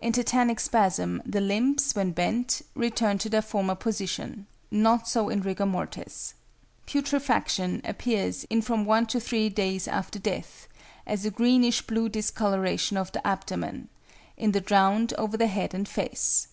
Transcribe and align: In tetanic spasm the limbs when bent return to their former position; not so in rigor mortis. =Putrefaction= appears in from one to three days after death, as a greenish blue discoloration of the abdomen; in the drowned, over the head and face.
In 0.00 0.12
tetanic 0.12 0.60
spasm 0.60 1.20
the 1.26 1.40
limbs 1.40 1.96
when 1.96 2.12
bent 2.12 2.62
return 2.76 3.18
to 3.18 3.28
their 3.28 3.42
former 3.42 3.74
position; 3.74 4.46
not 4.70 5.08
so 5.08 5.28
in 5.28 5.40
rigor 5.40 5.66
mortis. 5.66 6.34
=Putrefaction= 6.86 7.80
appears 7.84 8.44
in 8.44 8.62
from 8.62 8.84
one 8.84 9.06
to 9.06 9.18
three 9.18 9.48
days 9.48 9.88
after 9.88 10.20
death, 10.20 10.68
as 11.08 11.24
a 11.26 11.30
greenish 11.32 11.82
blue 11.88 12.08
discoloration 12.08 12.96
of 12.96 13.10
the 13.10 13.26
abdomen; 13.26 13.88
in 14.36 14.52
the 14.52 14.60
drowned, 14.60 15.12
over 15.14 15.36
the 15.36 15.48
head 15.48 15.74
and 15.74 15.88
face. 15.88 16.46